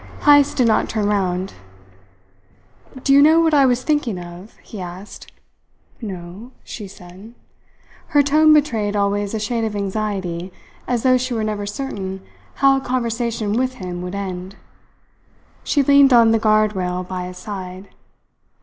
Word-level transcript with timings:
Heyst 0.21 0.57
did 0.57 0.65
not 0.67 0.89
turn 0.89 1.05
round. 1.05 1.53
"Do 3.03 3.13
you 3.13 3.21
know 3.21 3.39
what 3.39 3.53
I 3.53 3.67
was 3.67 3.83
thinking 3.83 4.17
of?" 4.17 4.57
he 4.63 4.81
asked. 4.81 5.31
"No," 6.01 6.53
she 6.63 6.87
said. 6.87 7.35
Her 8.07 8.23
tone 8.23 8.51
betrayed 8.51 8.95
always 8.95 9.35
a 9.35 9.39
shade 9.39 9.63
of 9.63 9.75
anxiety, 9.75 10.51
as 10.87 11.03
though 11.03 11.19
she 11.19 11.35
were 11.35 11.43
never 11.43 11.67
certain 11.67 12.23
how 12.65 12.75
a 12.77 12.81
conversation 12.81 13.53
with 13.53 13.75
him 13.75 14.01
would 14.01 14.15
end. 14.15 14.55
She 15.63 15.83
leaned 15.83 16.13
on 16.13 16.31
the 16.31 16.39
guard 16.39 16.75
rail 16.75 17.03
by 17.03 17.27
his 17.27 17.37
side. 17.37 17.89